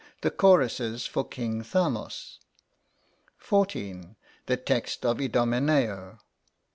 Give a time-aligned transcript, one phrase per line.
[0.21, 2.39] The choruses for "King Thamos."
[3.37, 4.15] 14.
[4.47, 6.17] The text of "Idomeneo."